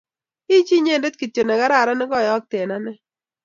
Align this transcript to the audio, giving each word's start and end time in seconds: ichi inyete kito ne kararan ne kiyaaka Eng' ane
ichi 0.57 0.75
inyete 0.79 1.07
kito 1.19 1.41
ne 1.45 1.55
kararan 1.59 1.97
ne 1.99 2.05
kiyaaka 2.11 2.55
Eng' 2.63 2.73
ane 2.77 2.91